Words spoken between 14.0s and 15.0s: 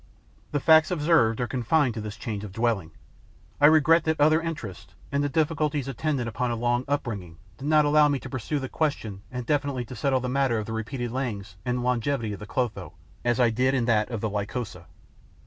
of the Lycosa.